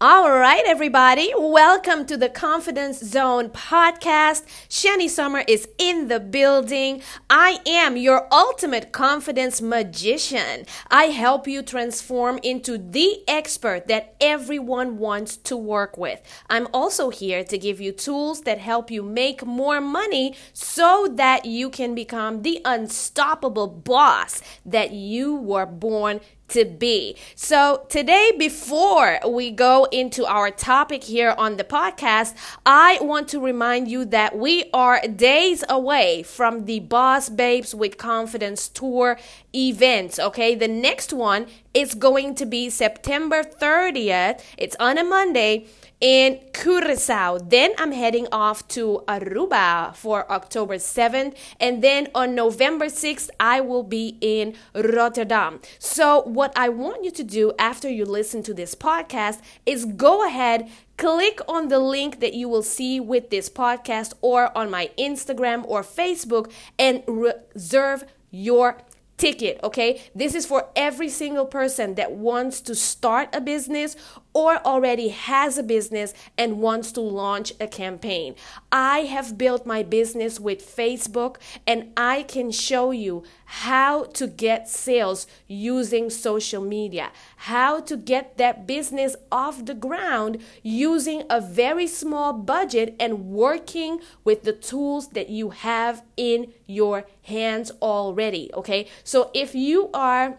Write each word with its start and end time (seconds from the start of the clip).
All 0.00 0.30
right, 0.30 0.62
everybody, 0.64 1.32
welcome 1.36 2.06
to 2.06 2.16
the 2.16 2.28
Confidence 2.28 3.00
Zone 3.00 3.48
podcast. 3.48 4.44
Shanny 4.68 5.08
Sommer 5.08 5.42
is 5.48 5.66
in 5.76 6.06
the 6.06 6.20
building. 6.20 7.02
I 7.28 7.58
am 7.66 7.96
your 7.96 8.28
ultimate 8.32 8.92
confidence 8.92 9.60
magician. 9.60 10.66
I 10.88 11.06
help 11.06 11.48
you 11.48 11.62
transform 11.62 12.38
into 12.44 12.78
the 12.78 13.24
expert 13.26 13.88
that 13.88 14.14
everyone 14.20 14.98
wants 14.98 15.36
to 15.38 15.56
work 15.56 15.98
with. 15.98 16.20
I'm 16.48 16.68
also 16.72 17.10
here 17.10 17.42
to 17.42 17.58
give 17.58 17.80
you 17.80 17.90
tools 17.90 18.42
that 18.42 18.58
help 18.58 18.92
you 18.92 19.02
make 19.02 19.44
more 19.44 19.80
money 19.80 20.36
so 20.52 21.08
that 21.16 21.44
you 21.44 21.70
can 21.70 21.96
become 21.96 22.42
the 22.42 22.60
unstoppable 22.64 23.66
boss 23.66 24.42
that 24.64 24.92
you 24.92 25.34
were 25.34 25.66
born 25.66 26.20
to 26.48 26.64
be. 26.64 27.16
So, 27.34 27.86
today, 27.88 28.32
before 28.38 29.18
we 29.26 29.50
go 29.50 29.86
into 29.92 30.26
our 30.26 30.50
topic 30.50 31.04
here 31.04 31.34
on 31.38 31.56
the 31.56 31.64
podcast, 31.64 32.34
I 32.64 32.98
want 33.00 33.28
to 33.28 33.40
remind 33.40 33.88
you 33.88 34.04
that 34.06 34.36
we 34.36 34.70
are 34.72 35.00
days 35.06 35.64
away 35.68 36.22
from 36.22 36.64
the 36.64 36.80
Boss 36.80 37.28
Babes 37.28 37.74
with 37.74 37.98
Confidence 37.98 38.68
Tour 38.68 39.18
event. 39.54 40.18
Okay, 40.18 40.54
the 40.54 40.68
next 40.68 41.12
one 41.12 41.46
is 41.74 41.94
going 41.94 42.34
to 42.34 42.46
be 42.46 42.70
September 42.70 43.42
30th, 43.42 44.42
it's 44.56 44.76
on 44.80 44.98
a 44.98 45.04
Monday 45.04 45.66
in 46.00 46.40
Curacao. 46.52 47.38
Then 47.38 47.72
I'm 47.78 47.92
heading 47.92 48.28
off 48.30 48.66
to 48.68 49.02
Aruba 49.08 49.94
for 49.94 50.30
October 50.30 50.76
7th. 50.76 51.36
And 51.58 51.82
then 51.82 52.08
on 52.14 52.34
November 52.34 52.86
6th, 52.86 53.30
I 53.40 53.60
will 53.60 53.82
be 53.82 54.16
in 54.20 54.54
Rotterdam. 54.74 55.60
So, 55.78 56.22
what 56.22 56.52
I 56.56 56.68
want 56.68 57.04
you 57.04 57.10
to 57.12 57.24
do 57.24 57.52
after 57.58 57.88
you 57.88 58.04
listen 58.04 58.42
to 58.44 58.54
this 58.54 58.74
podcast 58.74 59.40
is 59.66 59.84
go 59.84 60.26
ahead, 60.26 60.68
click 60.96 61.40
on 61.48 61.68
the 61.68 61.78
link 61.78 62.20
that 62.20 62.34
you 62.34 62.48
will 62.48 62.62
see 62.62 63.00
with 63.00 63.30
this 63.30 63.48
podcast 63.48 64.12
or 64.20 64.56
on 64.56 64.70
my 64.70 64.90
Instagram 64.98 65.64
or 65.66 65.82
Facebook 65.82 66.52
and 66.78 67.02
reserve 67.06 68.04
your 68.30 68.78
ticket, 69.18 69.60
okay? 69.62 70.00
This 70.14 70.34
is 70.34 70.46
for 70.46 70.68
every 70.74 71.08
single 71.08 71.44
person 71.44 71.96
that 71.96 72.12
wants 72.12 72.60
to 72.62 72.74
start 72.74 73.28
a 73.34 73.40
business 73.40 73.96
or 74.32 74.58
already 74.64 75.08
has 75.08 75.58
a 75.58 75.62
business 75.62 76.14
and 76.38 76.60
wants 76.60 76.92
to 76.92 77.00
launch 77.00 77.52
a 77.60 77.66
campaign. 77.66 78.36
I 78.70 79.00
have 79.00 79.36
built 79.36 79.66
my 79.66 79.82
business 79.82 80.38
with 80.38 80.64
Facebook 80.64 81.36
and 81.66 81.92
I 81.96 82.22
can 82.22 82.52
show 82.52 82.92
you 82.92 83.24
how 83.44 84.04
to 84.04 84.28
get 84.28 84.68
sales 84.68 85.26
using 85.48 86.08
social 86.08 86.62
media, 86.62 87.10
how 87.38 87.80
to 87.80 87.96
get 87.96 88.38
that 88.38 88.66
business 88.66 89.16
off 89.32 89.64
the 89.64 89.74
ground 89.74 90.38
using 90.62 91.24
a 91.28 91.40
very 91.40 91.88
small 91.88 92.32
budget 92.32 92.94
and 93.00 93.26
working 93.30 93.98
with 94.22 94.44
the 94.44 94.52
tools 94.52 95.08
that 95.08 95.28
you 95.28 95.50
have 95.50 96.04
in 96.18 96.52
your 96.66 97.06
hands 97.22 97.70
already. 97.80 98.50
Okay, 98.52 98.88
so 99.04 99.30
if 99.32 99.54
you 99.54 99.88
are 99.94 100.38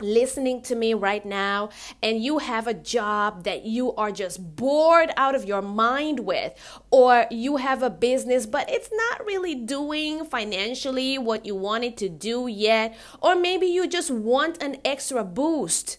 listening 0.00 0.60
to 0.60 0.74
me 0.74 0.94
right 0.94 1.24
now 1.24 1.68
and 2.02 2.20
you 2.20 2.38
have 2.38 2.66
a 2.66 2.74
job 2.74 3.44
that 3.44 3.64
you 3.64 3.94
are 3.94 4.10
just 4.10 4.56
bored 4.56 5.12
out 5.16 5.36
of 5.36 5.44
your 5.44 5.62
mind 5.62 6.18
with, 6.20 6.52
or 6.90 7.26
you 7.30 7.58
have 7.58 7.82
a 7.82 7.90
business 7.90 8.44
but 8.46 8.68
it's 8.68 8.90
not 8.92 9.24
really 9.24 9.54
doing 9.54 10.24
financially 10.24 11.18
what 11.18 11.46
you 11.46 11.54
wanted 11.54 11.96
to 11.96 12.08
do 12.08 12.48
yet, 12.48 12.96
or 13.20 13.36
maybe 13.36 13.66
you 13.66 13.86
just 13.86 14.10
want 14.10 14.60
an 14.60 14.76
extra 14.84 15.22
boost 15.22 15.98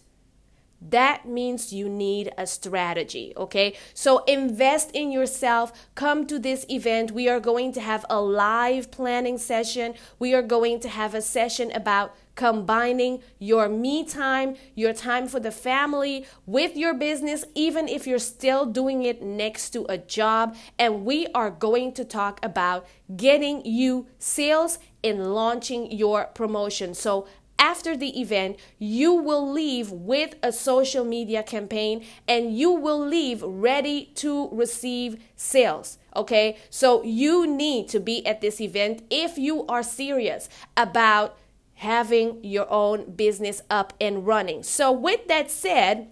that 0.90 1.28
means 1.28 1.72
you 1.72 1.88
need 1.90 2.32
a 2.38 2.46
strategy, 2.46 3.34
okay? 3.38 3.76
So 3.94 4.24
invest 4.26 4.92
in 4.92 5.12
yourself. 5.12 5.72
Come 5.96 6.26
to 6.28 6.40
this 6.40 6.66
event. 6.70 7.12
We 7.12 7.30
are 7.30 7.40
going 7.40 7.72
to 7.74 7.82
have 7.82 8.06
a 8.10 8.22
live 8.22 8.92
planning 8.92 9.38
session. 9.38 9.96
We 10.20 10.34
are 10.34 10.42
going 10.42 10.80
to 10.82 10.90
have 10.90 11.14
a 11.14 11.22
session 11.22 11.72
about 11.72 12.16
combining 12.36 13.22
your 13.38 13.70
me 13.70 14.04
time, 14.04 14.56
your 14.74 14.94
time 14.94 15.28
for 15.28 15.40
the 15.40 15.52
family 15.52 16.26
with 16.46 16.76
your 16.76 16.94
business, 16.94 17.46
even 17.54 17.88
if 17.88 18.08
you're 18.08 18.20
still 18.20 18.66
doing 18.66 19.04
it 19.04 19.22
next 19.22 19.70
to 19.72 19.86
a 19.88 19.98
job. 19.98 20.56
And 20.80 21.06
we 21.06 21.28
are 21.36 21.52
going 21.52 21.94
to 21.94 22.04
talk 22.04 22.40
about 22.44 22.88
getting 23.16 23.64
you 23.66 24.08
sales 24.18 24.80
and 25.04 25.34
launching 25.34 25.92
your 25.92 26.26
promotion. 26.26 26.94
So 26.94 27.28
after 27.60 27.96
the 27.96 28.20
event, 28.20 28.58
you 28.78 29.14
will 29.14 29.50
leave 29.50 29.92
with 29.92 30.36
a 30.44 30.52
social 30.52 31.06
media 31.06 31.44
campaign 31.44 32.06
and 32.28 32.58
you 32.58 32.72
will 32.72 33.00
leave 33.00 33.42
ready 33.42 34.12
to 34.16 34.50
receive 34.52 35.24
sales. 35.36 35.98
Okay, 36.16 36.58
so 36.70 37.04
you 37.04 37.48
need 37.48 37.88
to 37.90 38.00
be 38.00 38.26
at 38.26 38.42
this 38.42 38.62
event 38.62 39.04
if 39.10 39.38
you 39.38 39.66
are 39.68 39.84
serious 39.84 40.50
about 40.78 41.38
having 41.76 42.44
your 42.44 42.70
own 42.72 43.12
business 43.12 43.62
up 43.70 43.94
and 44.00 44.26
running. 44.26 44.64
So, 44.64 44.92
with 44.92 45.28
that 45.28 45.50
said, 45.50 46.08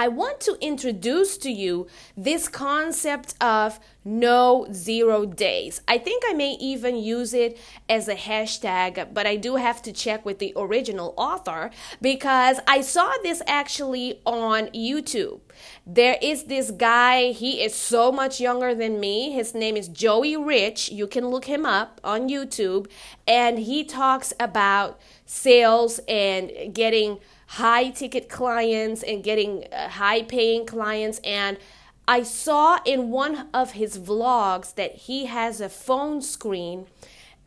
I 0.00 0.08
want 0.08 0.40
to 0.40 0.56
introduce 0.62 1.36
to 1.36 1.50
you 1.50 1.86
this 2.16 2.48
concept 2.48 3.34
of 3.38 3.78
no 4.02 4.66
zero 4.72 5.26
days. 5.26 5.82
I 5.86 5.98
think 5.98 6.22
I 6.26 6.32
may 6.32 6.52
even 6.52 6.96
use 6.96 7.34
it 7.34 7.58
as 7.86 8.08
a 8.08 8.14
hashtag, 8.14 9.12
but 9.12 9.26
I 9.26 9.36
do 9.36 9.56
have 9.56 9.82
to 9.82 9.92
check 9.92 10.24
with 10.24 10.38
the 10.38 10.54
original 10.56 11.12
author 11.18 11.70
because 12.00 12.60
I 12.66 12.80
saw 12.80 13.12
this 13.22 13.42
actually 13.46 14.22
on 14.24 14.68
YouTube. 14.68 15.40
There 15.86 16.16
is 16.22 16.44
this 16.44 16.70
guy, 16.70 17.32
he 17.32 17.62
is 17.62 17.74
so 17.74 18.10
much 18.10 18.40
younger 18.40 18.74
than 18.74 19.00
me. 19.00 19.32
His 19.32 19.52
name 19.52 19.76
is 19.76 19.86
Joey 19.86 20.34
Rich. 20.34 20.90
You 20.90 21.06
can 21.06 21.28
look 21.28 21.44
him 21.44 21.66
up 21.66 22.00
on 22.02 22.30
YouTube, 22.30 22.90
and 23.28 23.58
he 23.58 23.84
talks 23.84 24.32
about 24.40 24.98
sales 25.26 26.00
and 26.08 26.72
getting 26.72 27.18
high 27.54 27.90
ticket 27.90 28.28
clients 28.28 29.02
and 29.02 29.24
getting 29.24 29.64
uh, 29.72 29.88
high 29.88 30.22
paying 30.22 30.64
clients. 30.64 31.20
And 31.24 31.58
I 32.06 32.22
saw 32.22 32.78
in 32.84 33.10
one 33.10 33.48
of 33.52 33.72
his 33.72 33.98
vlogs 33.98 34.74
that 34.76 34.94
he 34.94 35.26
has 35.26 35.60
a 35.60 35.68
phone 35.68 36.22
screen, 36.22 36.86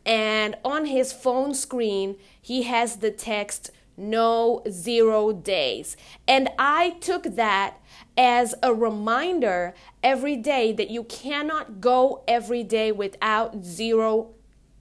and 0.04 0.56
on 0.62 0.84
his 0.84 1.12
phone 1.14 1.54
screen, 1.54 2.16
he 2.40 2.64
has 2.64 2.96
the 2.96 3.10
text 3.10 3.70
no 3.96 4.62
zero 4.68 5.32
days. 5.32 5.96
And 6.28 6.50
I 6.58 6.90
took 7.00 7.22
that 7.22 7.78
as 8.16 8.54
a 8.62 8.74
reminder 8.74 9.74
every 10.02 10.36
day 10.36 10.72
that 10.72 10.90
you 10.90 11.04
cannot 11.04 11.80
go 11.80 12.22
every 12.28 12.62
day 12.62 12.92
without 12.92 13.64
zero 13.64 14.34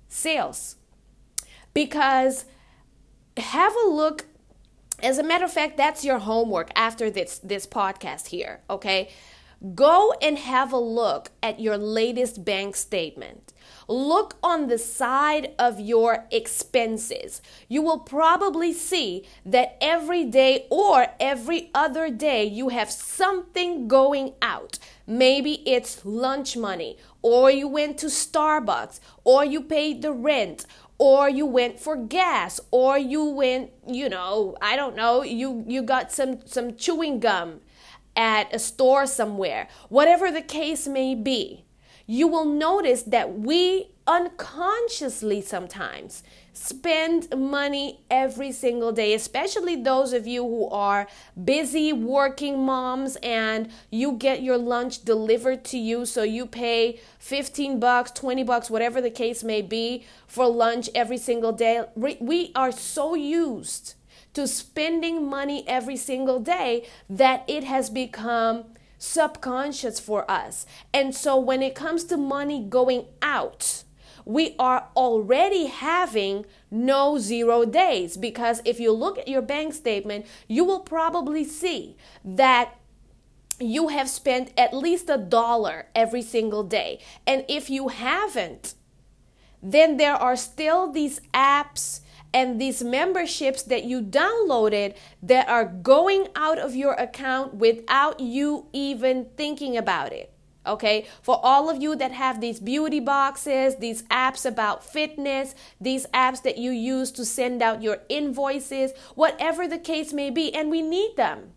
sales. 0.09 0.75
Because 1.73 2.45
have 3.37 3.73
a 3.85 3.87
look 3.87 4.25
as 5.03 5.17
a 5.17 5.23
matter 5.23 5.45
of 5.45 5.51
fact, 5.51 5.77
that's 5.77 6.05
your 6.05 6.19
homework 6.19 6.71
after 6.75 7.11
this 7.11 7.39
this 7.39 7.67
podcast 7.67 8.27
here, 8.27 8.61
okay? 8.69 9.09
Go 9.75 10.13
and 10.21 10.37
have 10.37 10.73
a 10.73 10.77
look 10.77 11.31
at 11.41 11.61
your 11.61 11.77
latest 11.77 12.43
bank 12.43 12.75
statement. 12.75 13.53
Look 13.87 14.35
on 14.43 14.67
the 14.67 14.77
side 14.77 15.53
of 15.57 15.79
your 15.79 16.25
expenses. 16.31 17.41
You 17.69 17.81
will 17.81 17.99
probably 17.99 18.73
see 18.73 19.25
that 19.45 19.77
every 19.79 20.25
day 20.25 20.67
or 20.69 21.07
every 21.17 21.69
other 21.73 22.09
day 22.09 22.43
you 22.43 22.69
have 22.69 22.91
something 22.91 23.87
going 23.87 24.33
out. 24.41 24.79
Maybe 25.07 25.63
it's 25.65 26.05
lunch 26.05 26.57
money, 26.57 26.97
or 27.21 27.51
you 27.51 27.67
went 27.67 27.97
to 27.99 28.07
Starbucks, 28.07 28.99
or 29.23 29.45
you 29.45 29.61
paid 29.61 30.01
the 30.01 30.13
rent, 30.13 30.65
or 31.03 31.27
you 31.27 31.45
went 31.45 31.77
for 31.77 31.97
gas 31.97 32.61
or 32.71 32.97
you 32.97 33.25
went 33.25 33.69
you 33.85 34.07
know 34.07 34.55
i 34.61 34.77
don't 34.77 34.95
know 34.95 35.21
you 35.21 35.65
you 35.67 35.83
got 35.83 36.13
some 36.13 36.39
some 36.45 36.77
chewing 36.77 37.19
gum 37.19 37.59
at 38.15 38.47
a 38.55 38.57
store 38.57 39.05
somewhere 39.05 39.67
whatever 39.89 40.31
the 40.31 40.41
case 40.41 40.87
may 40.87 41.13
be 41.13 41.62
you 42.05 42.27
will 42.27 42.45
notice 42.45 43.03
that 43.03 43.39
we 43.39 43.89
unconsciously 44.05 45.41
sometimes 45.41 46.23
spend 46.51 47.27
money 47.35 48.01
every 48.11 48.51
single 48.51 48.91
day, 48.91 49.13
especially 49.13 49.75
those 49.75 50.13
of 50.13 50.27
you 50.27 50.43
who 50.43 50.69
are 50.69 51.07
busy 51.43 51.93
working 51.93 52.65
moms 52.65 53.15
and 53.23 53.69
you 53.89 54.11
get 54.11 54.43
your 54.43 54.57
lunch 54.57 55.03
delivered 55.03 55.63
to 55.63 55.77
you. 55.77 56.05
So 56.05 56.23
you 56.23 56.45
pay 56.45 56.99
15 57.19 57.79
bucks, 57.79 58.11
20 58.11 58.43
bucks, 58.43 58.69
whatever 58.69 59.01
the 59.01 59.09
case 59.09 59.43
may 59.43 59.61
be 59.61 60.05
for 60.27 60.47
lunch 60.47 60.89
every 60.93 61.17
single 61.17 61.53
day. 61.53 61.83
We 61.95 62.51
are 62.55 62.71
so 62.71 63.15
used 63.15 63.95
to 64.33 64.47
spending 64.47 65.27
money 65.29 65.63
every 65.67 65.97
single 65.97 66.39
day 66.39 66.85
that 67.09 67.43
it 67.47 67.63
has 67.63 67.89
become 67.89 68.65
subconscious 69.03 69.99
for 69.99 70.29
us. 70.31 70.65
And 70.93 71.13
so 71.13 71.37
when 71.37 71.61
it 71.61 71.75
comes 71.75 72.05
to 72.05 72.15
money 72.15 72.63
going 72.63 73.05
out, 73.21 73.83
we 74.25 74.55
are 74.57 74.87
already 74.95 75.65
having 75.65 76.45
no 76.71 77.17
zero 77.17 77.65
days 77.65 78.15
because 78.15 78.61
if 78.63 78.79
you 78.79 78.93
look 78.93 79.17
at 79.17 79.27
your 79.27 79.41
bank 79.41 79.73
statement, 79.73 80.25
you 80.47 80.63
will 80.63 80.79
probably 80.79 81.43
see 81.43 81.97
that 82.23 82.75
you 83.59 83.89
have 83.89 84.09
spent 84.09 84.53
at 84.57 84.73
least 84.73 85.09
a 85.09 85.17
dollar 85.17 85.87
every 85.93 86.21
single 86.21 86.63
day. 86.63 86.99
And 87.27 87.43
if 87.49 87.69
you 87.69 87.89
haven't, 87.89 88.73
then 89.61 89.97
there 89.97 90.15
are 90.15 90.37
still 90.37 90.89
these 90.89 91.19
apps 91.33 91.99
and 92.33 92.59
these 92.59 92.83
memberships 92.83 93.63
that 93.63 93.83
you 93.83 94.01
downloaded 94.01 94.95
that 95.21 95.47
are 95.47 95.65
going 95.65 96.27
out 96.35 96.57
of 96.57 96.75
your 96.75 96.93
account 96.93 97.53
without 97.53 98.19
you 98.19 98.67
even 98.73 99.27
thinking 99.37 99.77
about 99.77 100.11
it. 100.11 100.33
Okay, 100.65 101.05
for 101.21 101.39
all 101.43 101.69
of 101.69 101.81
you 101.81 101.93
that 101.97 102.13
have 102.13 102.39
these 102.39 102.61
beauty 102.61 103.01
boxes, 103.01 103.75
these 103.77 104.03
apps 104.03 104.45
about 104.45 104.83
fitness, 104.83 105.55
these 105.79 106.05
apps 106.13 106.41
that 106.43 106.57
you 106.57 106.71
use 106.71 107.11
to 107.11 107.25
send 107.25 107.61
out 107.61 107.83
your 107.83 107.97
invoices, 108.07 108.93
whatever 109.13 109.67
the 109.67 109.77
case 109.77 110.13
may 110.13 110.29
be, 110.29 110.53
and 110.55 110.71
we 110.71 110.81
need 110.81 111.17
them. 111.17 111.51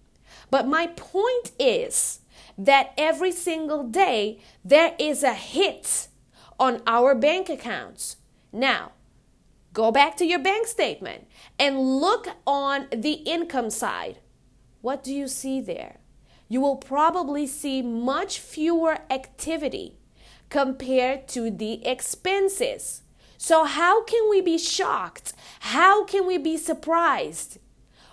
But 0.50 0.67
my 0.67 0.88
point 0.88 1.52
is 1.58 2.20
that 2.58 2.94
every 2.99 3.31
single 3.31 3.84
day 3.84 4.40
there 4.64 4.96
is 4.99 5.23
a 5.23 5.34
hit 5.34 6.08
on 6.58 6.82
our 6.84 7.14
bank 7.14 7.49
accounts. 7.49 8.17
Now, 8.52 8.93
go 9.76 9.93
back 9.93 10.17
to 10.17 10.25
your 10.25 10.38
bank 10.38 10.67
statement 10.67 11.28
and 11.58 11.78
look 11.78 12.28
on 12.46 12.87
the 12.90 13.12
income 13.12 13.69
side. 13.69 14.19
What 14.81 15.05
do 15.05 15.12
you 15.12 15.28
see 15.28 15.61
there? 15.61 15.99
You 16.49 16.62
will 16.62 16.76
probably 16.76 17.46
see 17.46 17.82
much 17.82 18.40
fewer 18.40 18.96
activity 19.11 19.99
compared 20.49 21.28
to 21.28 21.50
the 21.50 21.87
expenses. 21.87 23.02
So, 23.37 23.64
how 23.64 24.02
can 24.05 24.31
we 24.31 24.40
be 24.40 24.56
shocked? 24.56 25.34
How 25.61 26.05
can 26.05 26.26
we 26.26 26.38
be 26.38 26.56
surprised? 26.56 27.58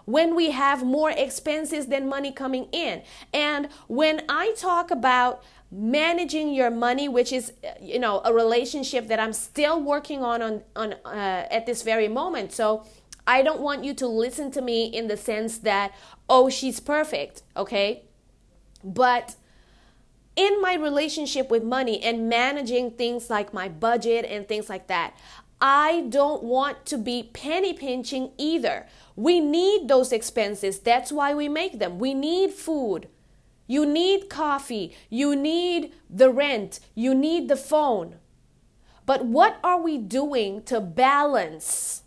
When 0.05 0.35
we 0.35 0.51
have 0.51 0.83
more 0.83 1.11
expenses 1.11 1.87
than 1.87 2.07
money 2.07 2.31
coming 2.31 2.67
in. 2.71 3.01
And 3.33 3.69
when 3.87 4.23
I 4.29 4.53
talk 4.57 4.91
about 4.91 5.43
managing 5.73 6.53
your 6.53 6.69
money 6.69 7.09
which 7.09 7.33
is 7.33 7.51
you 7.81 7.97
know 7.97 8.21
a 8.25 8.31
relationship 8.31 9.07
that 9.07 9.19
I'm 9.19 9.33
still 9.33 9.81
working 9.81 10.23
on 10.23 10.39
on, 10.39 10.61
on 10.75 10.93
uh, 11.03 11.47
at 11.49 11.65
this 11.65 11.81
very 11.81 12.07
moment 12.07 12.51
so 12.51 12.85
I 13.25 13.41
don't 13.41 13.59
want 13.59 13.83
you 13.83 13.95
to 13.95 14.07
listen 14.07 14.51
to 14.51 14.61
me 14.61 14.85
in 14.85 15.07
the 15.07 15.17
sense 15.17 15.57
that 15.59 15.91
oh 16.29 16.47
she's 16.47 16.79
perfect 16.79 17.41
okay 17.57 18.03
but 18.83 19.35
in 20.35 20.61
my 20.61 20.75
relationship 20.75 21.49
with 21.49 21.63
money 21.63 22.03
and 22.03 22.29
managing 22.29 22.91
things 22.91 23.31
like 23.31 23.51
my 23.51 23.67
budget 23.67 24.25
and 24.25 24.47
things 24.47 24.69
like 24.69 24.87
that 24.87 25.15
I 25.65 26.07
don't 26.09 26.43
want 26.43 26.85
to 26.87 26.97
be 26.97 27.31
penny 27.31 27.71
pinching 27.71 28.31
either. 28.37 28.85
We 29.15 29.39
need 29.39 29.87
those 29.87 30.11
expenses. 30.11 30.79
That's 30.79 31.09
why 31.09 31.33
we 31.33 31.47
make 31.47 31.79
them. 31.79 31.99
We 31.99 32.13
need 32.13 32.51
food. 32.51 33.07
You 33.65 33.85
need 33.85 34.29
coffee. 34.29 34.93
You 35.09 35.37
need 35.37 35.93
the 36.09 36.29
rent. 36.29 36.81
You 36.95 37.15
need 37.15 37.47
the 37.47 37.55
phone. 37.55 38.15
But 39.05 39.25
what 39.25 39.57
are 39.63 39.81
we 39.81 39.97
doing 39.97 40.63
to 40.63 40.81
balance? 40.81 42.03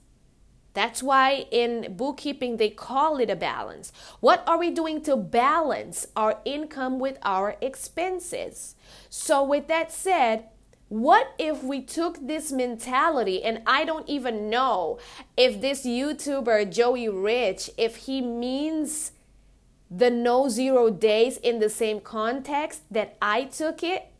That's 0.75 1.03
why 1.03 1.47
in 1.51 1.95
bookkeeping 1.97 2.59
they 2.59 2.69
call 2.69 3.17
it 3.17 3.31
a 3.31 3.37
balance. 3.37 3.91
What 4.21 4.45
are 4.47 4.59
we 4.59 4.71
doing 4.71 5.01
to 5.05 5.17
balance 5.17 6.07
our 6.15 6.41
income 6.45 6.99
with 6.99 7.17
our 7.23 7.57
expenses? 7.63 8.77
So, 9.09 9.43
with 9.43 9.67
that 9.69 9.91
said, 9.91 10.49
what 10.89 11.35
if 11.39 11.63
we 11.63 11.83
took 11.83 12.27
this 12.27 12.53
mentality 12.53 13.43
and 13.43 13.61
I 13.67 13.85
don't 13.85 14.09
even 14.09 14.49
know 14.49 14.99
if 15.37 15.61
this 15.61 15.85
YouTuber 15.85 16.73
Joey 16.73 17.09
Rich 17.09 17.71
if 17.77 17.97
he 17.97 18.21
means 18.21 19.13
the 19.91 20.11
no 20.11 20.49
zero 20.49 20.91
days 20.91 21.39
in 21.39 21.59
the 21.59 21.71
same 21.71 22.01
context 22.01 22.83
that 22.91 23.17
I 23.21 23.45
took 23.45 23.83
it 23.83 24.13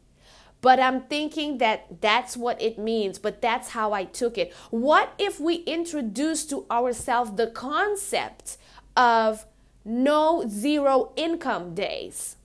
but 0.61 0.81
I'm 0.81 1.03
thinking 1.03 1.59
that 1.59 2.01
that's 2.01 2.37
what 2.37 2.61
it 2.61 2.79
means, 2.79 3.19
but 3.19 3.41
that's 3.41 3.69
how 3.69 3.93
I 3.93 4.05
took 4.05 4.37
it. 4.37 4.53
What 4.71 5.13
if 5.19 5.39
we 5.39 5.57
introduce 5.57 6.45
to 6.47 6.67
ourselves 6.71 7.33
the 7.37 7.47
concept 7.47 8.57
of 8.97 9.45
no 9.85 10.45
zero 10.49 11.13
income 11.15 11.75
days? 11.75 12.36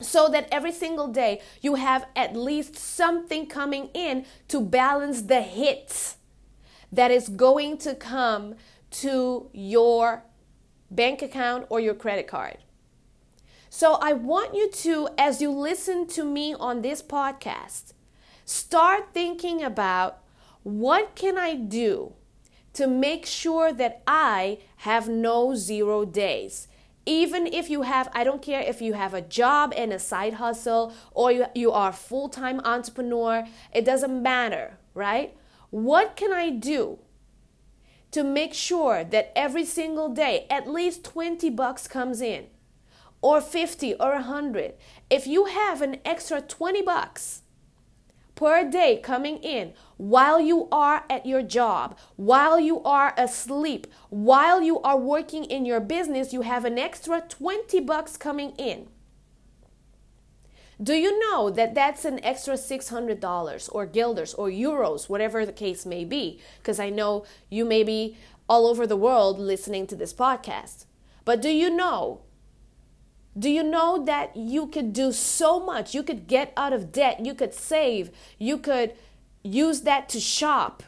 So 0.00 0.28
that 0.28 0.48
every 0.50 0.72
single 0.72 1.08
day 1.08 1.40
you 1.60 1.74
have 1.76 2.06
at 2.16 2.34
least 2.34 2.76
something 2.76 3.46
coming 3.46 3.90
in 3.94 4.24
to 4.48 4.60
balance 4.60 5.22
the 5.22 5.42
hit 5.42 6.16
that 6.90 7.10
is 7.10 7.28
going 7.28 7.78
to 7.78 7.94
come 7.94 8.54
to 8.90 9.48
your 9.52 10.24
bank 10.90 11.22
account 11.22 11.66
or 11.68 11.78
your 11.80 11.94
credit 11.94 12.26
card. 12.26 12.58
So 13.68 13.94
I 14.00 14.14
want 14.14 14.54
you 14.54 14.68
to, 14.70 15.08
as 15.16 15.40
you 15.40 15.52
listen 15.52 16.08
to 16.08 16.24
me 16.24 16.54
on 16.54 16.82
this 16.82 17.02
podcast, 17.02 17.92
start 18.44 19.14
thinking 19.14 19.62
about 19.62 20.18
what 20.64 21.14
can 21.14 21.38
I 21.38 21.54
do 21.54 22.14
to 22.72 22.88
make 22.88 23.26
sure 23.26 23.72
that 23.72 24.02
I 24.06 24.58
have 24.78 25.08
no 25.08 25.54
zero 25.54 26.04
days 26.04 26.66
even 27.06 27.46
if 27.46 27.70
you 27.70 27.82
have 27.82 28.08
i 28.12 28.22
don't 28.22 28.42
care 28.42 28.60
if 28.60 28.80
you 28.82 28.92
have 28.92 29.14
a 29.14 29.20
job 29.20 29.72
and 29.76 29.92
a 29.92 29.98
side 29.98 30.34
hustle 30.34 30.92
or 31.12 31.32
you, 31.32 31.46
you 31.54 31.72
are 31.72 31.90
a 31.90 31.92
full-time 31.92 32.60
entrepreneur 32.64 33.46
it 33.72 33.84
doesn't 33.84 34.22
matter 34.22 34.78
right? 34.94 35.36
What 35.70 36.16
can 36.16 36.32
i 36.32 36.50
do 36.50 36.98
to 38.10 38.24
make 38.24 38.54
sure 38.54 39.04
that 39.04 39.32
every 39.36 39.64
single 39.64 40.08
day 40.08 40.46
at 40.50 40.68
least 40.68 41.04
20 41.04 41.48
bucks 41.50 41.86
comes 41.86 42.20
in 42.20 42.46
or 43.22 43.40
50 43.40 43.94
or 43.94 44.12
100 44.14 44.74
if 45.08 45.26
you 45.26 45.44
have 45.44 45.80
an 45.82 45.98
extra 46.04 46.40
20 46.40 46.82
bucks 46.82 47.42
per 48.40 48.64
day 48.64 48.96
coming 48.96 49.36
in 49.42 49.74
while 49.98 50.40
you 50.40 50.66
are 50.72 51.04
at 51.10 51.26
your 51.26 51.42
job, 51.42 51.94
while 52.16 52.58
you 52.58 52.82
are 52.84 53.12
asleep, 53.18 53.86
while 54.08 54.62
you 54.62 54.80
are 54.80 54.96
working 54.96 55.44
in 55.44 55.66
your 55.66 55.78
business, 55.78 56.32
you 56.32 56.40
have 56.40 56.64
an 56.64 56.78
extra 56.78 57.20
20 57.20 57.80
bucks 57.80 58.16
coming 58.16 58.52
in. 58.52 58.88
Do 60.82 60.94
you 60.94 61.18
know 61.18 61.50
that 61.50 61.74
that's 61.74 62.06
an 62.06 62.24
extra 62.24 62.54
$600 62.54 63.68
or 63.72 63.84
guilders 63.84 64.32
or 64.32 64.48
euros, 64.48 65.10
whatever 65.10 65.44
the 65.44 65.52
case 65.52 65.84
may 65.84 66.06
be? 66.06 66.40
Because 66.62 66.80
I 66.80 66.88
know 66.88 67.26
you 67.50 67.66
may 67.66 67.82
be 67.82 68.16
all 68.48 68.66
over 68.66 68.86
the 68.86 68.96
world 68.96 69.38
listening 69.38 69.86
to 69.88 69.96
this 69.96 70.14
podcast. 70.14 70.86
But 71.26 71.42
do 71.42 71.50
you 71.50 71.68
know 71.68 72.22
do 73.40 73.48
you 73.48 73.62
know 73.62 74.04
that 74.04 74.36
you 74.36 74.66
could 74.66 74.92
do 74.92 75.12
so 75.12 75.58
much? 75.58 75.94
You 75.94 76.02
could 76.02 76.26
get 76.26 76.52
out 76.56 76.74
of 76.74 76.92
debt, 76.92 77.24
you 77.24 77.34
could 77.34 77.54
save, 77.54 78.10
you 78.38 78.58
could 78.58 78.92
use 79.42 79.80
that 79.82 80.10
to 80.10 80.20
shop. 80.20 80.82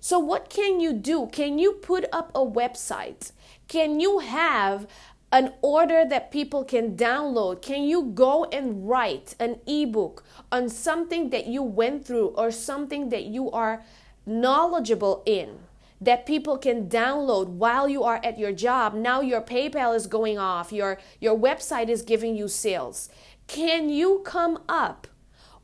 So, 0.00 0.18
what 0.18 0.50
can 0.50 0.80
you 0.80 0.92
do? 0.92 1.28
Can 1.32 1.58
you 1.58 1.72
put 1.72 2.04
up 2.12 2.30
a 2.34 2.44
website? 2.44 3.32
Can 3.68 4.00
you 4.00 4.18
have 4.18 4.86
an 5.32 5.52
order 5.62 6.04
that 6.04 6.30
people 6.30 6.64
can 6.64 6.96
download? 6.96 7.62
Can 7.62 7.84
you 7.84 8.02
go 8.02 8.44
and 8.46 8.88
write 8.88 9.34
an 9.38 9.60
ebook 9.66 10.24
on 10.52 10.68
something 10.68 11.30
that 11.30 11.46
you 11.46 11.62
went 11.62 12.04
through 12.04 12.28
or 12.36 12.50
something 12.50 13.08
that 13.10 13.24
you 13.24 13.50
are 13.52 13.82
knowledgeable 14.26 15.22
in? 15.24 15.60
That 16.04 16.26
people 16.26 16.58
can 16.58 16.88
download 16.88 17.48
while 17.48 17.88
you 17.88 18.02
are 18.02 18.20
at 18.22 18.38
your 18.38 18.52
job. 18.52 18.94
Now 18.94 19.20
your 19.20 19.40
PayPal 19.40 19.94
is 19.94 20.06
going 20.06 20.38
off, 20.38 20.72
your, 20.72 20.98
your 21.20 21.38
website 21.38 21.88
is 21.88 22.02
giving 22.02 22.36
you 22.36 22.48
sales. 22.48 23.08
Can 23.46 23.88
you 23.88 24.22
come 24.24 24.62
up 24.68 25.06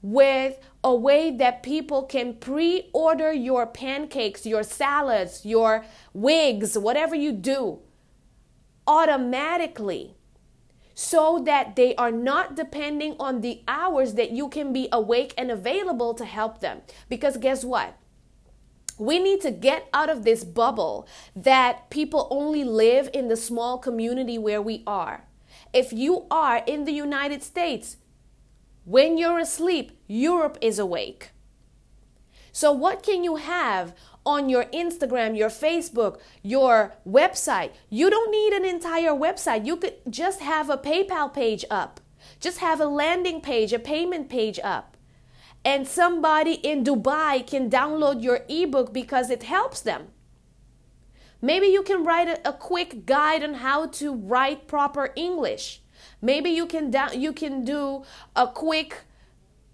with 0.02 0.58
a 0.82 0.94
way 0.94 1.30
that 1.36 1.62
people 1.62 2.02
can 2.04 2.34
pre 2.34 2.90
order 2.92 3.32
your 3.32 3.66
pancakes, 3.66 4.46
your 4.46 4.62
salads, 4.62 5.44
your 5.44 5.84
wigs, 6.12 6.78
whatever 6.78 7.14
you 7.14 7.32
do 7.32 7.80
automatically? 8.86 10.14
so 10.92 11.42
that 11.46 11.76
they 11.76 11.94
are 11.94 12.10
not 12.12 12.54
depending 12.54 13.16
on 13.18 13.40
the 13.40 13.62
hours 13.66 14.14
that 14.14 14.32
you 14.32 14.50
can 14.50 14.70
be 14.70 14.86
awake 14.92 15.32
and 15.38 15.50
available 15.50 16.12
to 16.12 16.26
help 16.26 16.60
them. 16.60 16.82
Because 17.08 17.38
guess 17.38 17.64
what? 17.64 17.96
We 19.00 19.18
need 19.18 19.40
to 19.40 19.50
get 19.50 19.88
out 19.94 20.10
of 20.10 20.24
this 20.24 20.44
bubble 20.44 21.08
that 21.34 21.88
people 21.88 22.28
only 22.30 22.64
live 22.64 23.08
in 23.14 23.28
the 23.28 23.36
small 23.36 23.78
community 23.78 24.36
where 24.36 24.60
we 24.60 24.82
are. 24.86 25.24
If 25.72 25.90
you 25.90 26.26
are 26.30 26.62
in 26.66 26.84
the 26.84 26.92
United 26.92 27.42
States, 27.42 27.96
when 28.84 29.16
you're 29.16 29.38
asleep, 29.38 29.98
Europe 30.06 30.58
is 30.60 30.78
awake. 30.78 31.30
So, 32.52 32.72
what 32.72 33.02
can 33.02 33.24
you 33.24 33.36
have 33.36 33.94
on 34.26 34.50
your 34.50 34.64
Instagram, 34.66 35.34
your 35.34 35.48
Facebook, 35.48 36.20
your 36.42 36.92
website? 37.08 37.70
You 37.88 38.10
don't 38.10 38.30
need 38.30 38.52
an 38.52 38.66
entire 38.66 39.12
website. 39.12 39.64
You 39.64 39.76
could 39.76 39.94
just 40.10 40.40
have 40.40 40.68
a 40.68 40.76
PayPal 40.76 41.32
page 41.32 41.64
up, 41.70 42.00
just 42.38 42.58
have 42.58 42.82
a 42.82 42.86
landing 42.86 43.40
page, 43.40 43.72
a 43.72 43.78
payment 43.78 44.28
page 44.28 44.60
up 44.62 44.98
and 45.64 45.86
somebody 45.86 46.54
in 46.54 46.84
Dubai 46.84 47.46
can 47.46 47.68
download 47.70 48.22
your 48.22 48.40
ebook 48.48 48.92
because 48.92 49.30
it 49.30 49.42
helps 49.42 49.80
them. 49.80 50.08
Maybe 51.42 51.66
you 51.66 51.82
can 51.82 52.04
write 52.04 52.28
a, 52.28 52.48
a, 52.48 52.52
quick 52.52 53.06
guide 53.06 53.42
on 53.42 53.54
how 53.54 53.86
to 53.86 54.14
write 54.14 54.66
proper 54.66 55.12
English. 55.16 55.80
Maybe 56.20 56.50
you 56.50 56.66
can 56.66 56.92
you 57.14 57.32
can 57.32 57.64
do 57.64 58.04
a 58.36 58.46
quick 58.46 59.04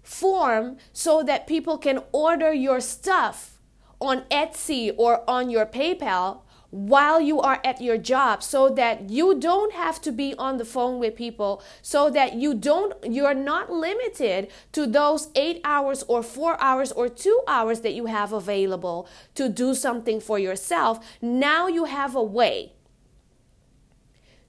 form 0.01 0.77
so 0.93 1.23
that 1.23 1.47
people 1.47 1.77
can 1.77 1.99
order 2.13 2.53
your 2.53 2.79
stuff 2.79 3.59
on 3.99 4.21
Etsy 4.31 4.93
or 4.97 5.29
on 5.29 5.49
your 5.49 5.65
PayPal 5.65 6.41
while 6.69 7.21
you 7.21 7.39
are 7.39 7.61
at 7.63 7.81
your 7.81 7.97
job 7.97 8.43
so 8.43 8.69
that 8.69 9.09
you 9.09 9.39
don't 9.39 9.73
have 9.73 10.01
to 10.01 10.11
be 10.11 10.35
on 10.37 10.57
the 10.57 10.65
phone 10.65 10.99
with 10.99 11.15
people 11.15 11.63
so 11.81 12.09
that 12.09 12.33
you 12.33 12.53
don't 12.53 12.93
you're 13.03 13.33
not 13.33 13.71
limited 13.71 14.49
to 14.73 14.85
those 14.85 15.29
8 15.35 15.61
hours 15.63 16.03
or 16.07 16.21
4 16.21 16.59
hours 16.61 16.91
or 16.91 17.07
2 17.07 17.41
hours 17.47 17.81
that 17.81 17.93
you 17.93 18.07
have 18.07 18.33
available 18.33 19.07
to 19.35 19.47
do 19.47 19.73
something 19.73 20.19
for 20.19 20.37
yourself. 20.37 20.99
Now 21.21 21.67
you 21.67 21.85
have 21.85 22.15
a 22.15 22.23
way 22.23 22.73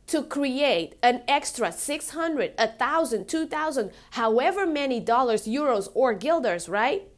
to 0.08 0.22
create 0.22 0.96
an 1.02 1.22
extra 1.28 1.70
600 1.70 2.54
1000 2.58 3.28
2000 3.28 3.90
however 4.12 4.66
many 4.66 4.98
dollars 5.00 5.46
euros 5.46 5.88
or 5.94 6.14
guilders 6.14 6.68
right 6.68 7.08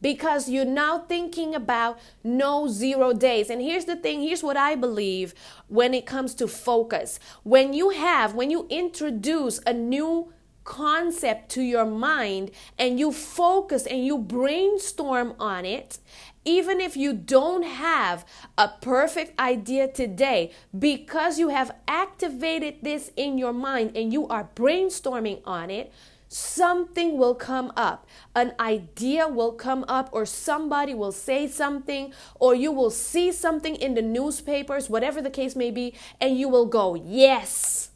because 0.00 0.48
you're 0.48 0.64
now 0.64 0.98
thinking 0.98 1.54
about 1.54 1.98
no 2.22 2.68
zero 2.68 3.12
days. 3.12 3.50
And 3.50 3.60
here's 3.60 3.84
the 3.84 3.96
thing 3.96 4.22
here's 4.22 4.42
what 4.42 4.56
I 4.56 4.74
believe 4.74 5.34
when 5.68 5.94
it 5.94 6.06
comes 6.06 6.34
to 6.36 6.48
focus. 6.48 7.18
When 7.42 7.72
you 7.72 7.90
have, 7.90 8.34
when 8.34 8.50
you 8.50 8.66
introduce 8.70 9.60
a 9.66 9.72
new 9.72 10.32
concept 10.64 11.50
to 11.50 11.62
your 11.62 11.86
mind 11.86 12.50
and 12.78 13.00
you 13.00 13.10
focus 13.10 13.86
and 13.86 14.04
you 14.04 14.18
brainstorm 14.18 15.34
on 15.40 15.64
it, 15.64 15.98
even 16.44 16.78
if 16.80 16.96
you 16.96 17.12
don't 17.14 17.62
have 17.62 18.24
a 18.58 18.68
perfect 18.80 19.38
idea 19.40 19.88
today, 19.88 20.52
because 20.78 21.38
you 21.38 21.48
have 21.48 21.70
activated 21.88 22.76
this 22.82 23.10
in 23.16 23.38
your 23.38 23.52
mind 23.52 23.96
and 23.96 24.12
you 24.12 24.28
are 24.28 24.48
brainstorming 24.54 25.40
on 25.46 25.70
it, 25.70 25.90
something 26.28 27.18
will 27.18 27.34
come 27.34 27.72
up. 27.76 28.06
An 28.34 28.54
idea 28.60 29.26
will 29.28 29.52
come 29.52 29.84
up, 29.88 30.08
or 30.12 30.26
somebody 30.26 30.94
will 30.94 31.12
say 31.12 31.46
something, 31.48 32.12
or 32.38 32.54
you 32.54 32.70
will 32.70 32.90
see 32.90 33.32
something 33.32 33.74
in 33.74 33.94
the 33.94 34.02
newspapers, 34.02 34.88
whatever 34.88 35.20
the 35.20 35.30
case 35.30 35.56
may 35.56 35.70
be, 35.70 35.94
and 36.20 36.38
you 36.38 36.48
will 36.48 36.66
go, 36.66 36.94
Yes, 36.94 37.90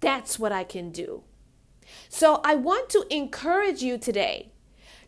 that's 0.00 0.38
what 0.38 0.52
I 0.52 0.64
can 0.64 0.90
do. 0.90 1.22
So 2.08 2.40
I 2.44 2.54
want 2.54 2.90
to 2.90 3.06
encourage 3.10 3.82
you 3.82 3.98
today 3.98 4.52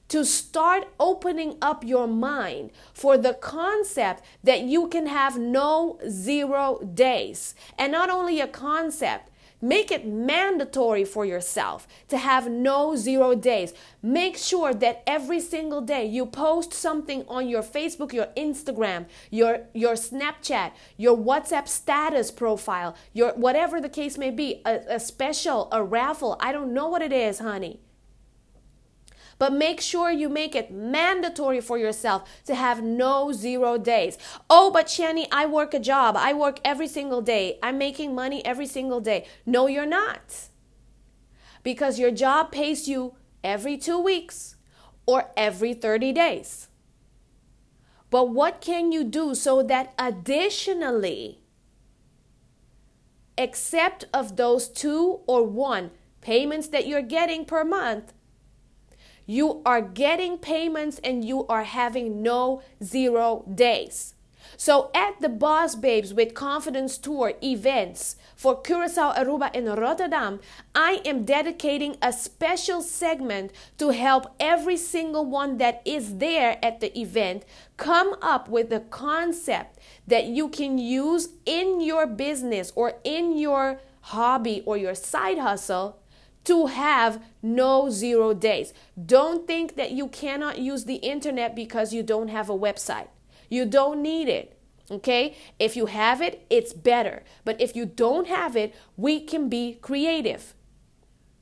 to 0.08 0.24
start 0.24 0.88
opening 0.98 1.56
up 1.60 1.84
your 1.84 2.06
mind 2.06 2.70
for 2.94 3.18
the 3.18 3.34
concept 3.34 4.24
that 4.42 4.62
you 4.62 4.88
can 4.88 5.06
have 5.06 5.38
no 5.38 5.98
zero 6.08 6.80
days. 6.94 7.54
And 7.78 7.92
not 7.92 8.08
only 8.08 8.40
a 8.40 8.48
concept, 8.48 9.30
Make 9.60 9.90
it 9.90 10.06
mandatory 10.06 11.04
for 11.04 11.24
yourself 11.24 11.88
to 12.08 12.16
have 12.16 12.48
no 12.48 12.94
zero 12.94 13.34
days. 13.34 13.74
Make 14.02 14.36
sure 14.36 14.72
that 14.74 15.02
every 15.06 15.40
single 15.40 15.80
day 15.80 16.06
you 16.06 16.26
post 16.26 16.72
something 16.72 17.24
on 17.26 17.48
your 17.48 17.62
Facebook, 17.62 18.12
your 18.12 18.28
Instagram, 18.36 19.06
your 19.30 19.66
your 19.74 19.94
Snapchat, 19.94 20.72
your 20.96 21.16
WhatsApp 21.16 21.66
status 21.66 22.30
profile, 22.30 22.94
your 23.12 23.32
whatever 23.32 23.80
the 23.80 23.88
case 23.88 24.16
may 24.16 24.30
be, 24.30 24.62
a, 24.64 24.80
a 24.88 25.00
special, 25.00 25.68
a 25.72 25.82
raffle. 25.82 26.36
I 26.40 26.52
don't 26.52 26.72
know 26.72 26.88
what 26.88 27.02
it 27.02 27.12
is, 27.12 27.40
honey. 27.40 27.80
But 29.38 29.52
make 29.52 29.80
sure 29.80 30.10
you 30.10 30.28
make 30.28 30.54
it 30.54 30.72
mandatory 30.72 31.60
for 31.60 31.78
yourself 31.78 32.28
to 32.46 32.54
have 32.54 32.82
no 32.82 33.32
zero 33.32 33.78
days. 33.78 34.18
Oh, 34.50 34.70
but 34.70 34.90
Shanny, 34.90 35.28
I 35.30 35.46
work 35.46 35.74
a 35.74 35.78
job. 35.78 36.16
I 36.16 36.32
work 36.32 36.60
every 36.64 36.88
single 36.88 37.22
day. 37.22 37.58
I'm 37.62 37.78
making 37.78 38.14
money 38.14 38.44
every 38.44 38.66
single 38.66 39.00
day. 39.00 39.26
No, 39.46 39.68
you're 39.68 39.86
not. 39.86 40.48
Because 41.62 41.98
your 41.98 42.10
job 42.10 42.50
pays 42.50 42.88
you 42.88 43.14
every 43.44 43.76
two 43.76 43.98
weeks 43.98 44.56
or 45.06 45.30
every 45.36 45.72
30 45.72 46.12
days. 46.12 46.68
But 48.10 48.30
what 48.30 48.60
can 48.60 48.90
you 48.90 49.04
do 49.04 49.34
so 49.34 49.62
that 49.62 49.92
additionally, 49.98 51.40
except 53.36 54.04
of 54.12 54.36
those 54.36 54.68
two 54.68 55.20
or 55.26 55.44
one 55.44 55.90
payments 56.20 56.68
that 56.68 56.86
you're 56.86 57.02
getting 57.02 57.44
per 57.44 57.64
month, 57.64 58.12
you 59.28 59.60
are 59.66 59.82
getting 59.82 60.38
payments 60.38 60.98
and 61.04 61.22
you 61.22 61.46
are 61.48 61.64
having 61.64 62.22
no 62.22 62.62
zero 62.82 63.44
days. 63.54 64.14
So 64.56 64.90
at 64.94 65.20
the 65.20 65.28
Boss 65.28 65.74
Babes 65.74 66.14
with 66.14 66.32
Confidence 66.32 66.96
Tour 66.96 67.34
events 67.42 68.16
for 68.34 68.60
Curacao, 68.60 69.12
Aruba, 69.12 69.50
and 69.54 69.68
Rotterdam, 69.78 70.40
I 70.74 71.02
am 71.04 71.26
dedicating 71.26 71.96
a 72.00 72.10
special 72.10 72.80
segment 72.80 73.52
to 73.76 73.90
help 73.90 74.34
every 74.40 74.78
single 74.78 75.26
one 75.26 75.58
that 75.58 75.82
is 75.84 76.16
there 76.16 76.58
at 76.64 76.80
the 76.80 76.98
event 76.98 77.44
come 77.76 78.16
up 78.22 78.48
with 78.48 78.72
a 78.72 78.80
concept 78.80 79.78
that 80.06 80.24
you 80.24 80.48
can 80.48 80.78
use 80.78 81.28
in 81.44 81.82
your 81.82 82.06
business 82.06 82.72
or 82.74 82.94
in 83.04 83.36
your 83.36 83.78
hobby 84.00 84.62
or 84.64 84.78
your 84.78 84.94
side 84.94 85.36
hustle 85.36 86.00
to 86.48 86.66
have 86.66 87.22
no 87.42 87.90
zero 87.90 88.32
days. 88.32 88.72
Don't 89.04 89.46
think 89.46 89.76
that 89.76 89.90
you 89.90 90.08
cannot 90.08 90.58
use 90.58 90.84
the 90.86 90.96
internet 90.96 91.54
because 91.54 91.92
you 91.92 92.02
don't 92.02 92.28
have 92.28 92.48
a 92.48 92.58
website. 92.58 93.08
You 93.50 93.66
don't 93.66 94.02
need 94.02 94.28
it. 94.28 94.58
Okay? 94.90 95.36
If 95.58 95.76
you 95.76 95.86
have 95.86 96.22
it, 96.22 96.46
it's 96.48 96.72
better. 96.72 97.22
But 97.44 97.60
if 97.60 97.76
you 97.76 97.84
don't 97.84 98.28
have 98.28 98.56
it, 98.56 98.74
we 98.96 99.20
can 99.20 99.50
be 99.50 99.74
creative. 99.82 100.54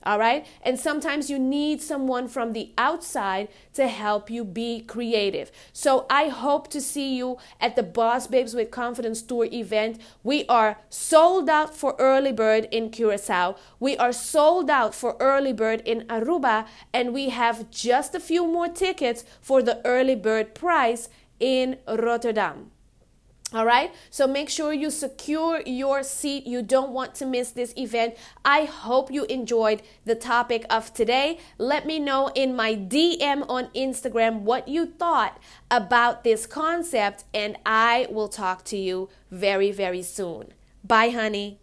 All 0.07 0.21
right. 0.21 0.47
And 0.63 0.79
sometimes 0.79 1.29
you 1.31 1.37
need 1.37 1.83
someone 1.83 2.29
from 2.29 2.53
the 2.53 2.73
outside 2.79 3.49
to 3.75 3.89
help 3.89 4.31
you 4.31 4.45
be 4.45 4.83
creative. 4.83 5.51
So 5.73 6.07
I 6.09 6.29
hope 6.29 6.69
to 6.69 6.81
see 6.81 7.17
you 7.17 7.39
at 7.61 7.75
the 7.75 7.83
Boss 7.83 8.29
Babes 8.29 8.55
with 8.55 8.71
Confidence 8.71 9.21
Tour 9.21 9.47
event. 9.47 10.01
We 10.23 10.47
are 10.47 10.79
sold 10.89 11.51
out 11.51 11.77
for 11.77 11.97
early 11.99 12.31
bird 12.33 12.69
in 12.71 12.91
Curacao. 12.91 13.57
We 13.81 13.97
are 13.97 14.13
sold 14.13 14.71
out 14.71 14.95
for 14.95 15.17
early 15.19 15.53
bird 15.53 15.83
in 15.85 16.03
Aruba. 16.03 16.69
And 16.93 17.13
we 17.13 17.31
have 17.31 17.69
just 17.73 18.15
a 18.15 18.21
few 18.21 18.47
more 18.47 18.69
tickets 18.69 19.25
for 19.41 19.61
the 19.61 19.85
early 19.85 20.15
bird 20.15 20.55
price 20.55 21.09
in 21.41 21.79
Rotterdam. 21.89 22.71
All 23.57 23.65
right, 23.65 23.91
so 24.11 24.27
make 24.27 24.51
sure 24.51 24.75
you 24.75 24.91
secure 24.91 25.63
your 25.65 26.03
seat. 26.03 26.47
You 26.47 26.61
don't 26.61 26.91
want 26.91 27.15
to 27.15 27.25
miss 27.25 27.53
this 27.53 27.73
event. 27.75 28.15
I 28.45 28.67
hope 28.67 29.11
you 29.11 29.25
enjoyed 29.25 29.81
the 30.05 30.15
topic 30.15 30.67
of 30.69 30.93
today. 30.93 31.39
Let 31.57 31.87
me 31.87 31.99
know 31.99 32.31
in 32.35 32.55
my 32.55 32.75
DM 32.75 33.47
on 33.49 33.69
Instagram 33.69 34.41
what 34.41 34.69
you 34.69 34.85
thought 34.85 35.41
about 35.71 36.23
this 36.23 36.45
concept, 36.47 37.25
and 37.33 37.57
I 37.65 38.09
will 38.11 38.29
talk 38.29 38.63
to 38.67 38.77
you 38.77 39.09
very, 39.31 39.71
very 39.71 40.03
soon. 40.03 40.53
Bye, 40.85 41.09
honey. 41.09 41.59